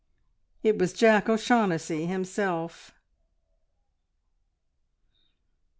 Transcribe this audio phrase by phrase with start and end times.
[0.63, 2.91] It was Jack O'Shaughnessy himself!